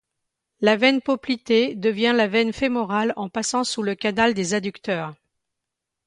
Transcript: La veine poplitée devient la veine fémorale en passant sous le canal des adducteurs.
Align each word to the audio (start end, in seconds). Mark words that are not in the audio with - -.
La 0.61 0.77
veine 0.77 0.99
poplitée 0.99 1.75
devient 1.75 2.11
la 2.15 2.27
veine 2.27 2.53
fémorale 2.53 3.13
en 3.17 3.29
passant 3.29 3.63
sous 3.63 3.83
le 3.83 3.93
canal 3.93 4.33
des 4.33 4.55
adducteurs. 4.55 5.13